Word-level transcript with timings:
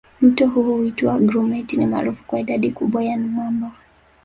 Mto 0.21 0.47
huo 0.47 0.63
huitwa 0.77 1.19
Grumeti 1.19 1.77
ni 1.77 1.85
maarufu 1.85 2.23
kwa 2.23 2.39
idadi 2.39 2.71
kubwa 2.71 3.03
ya 3.03 3.17
mamba 3.17 3.71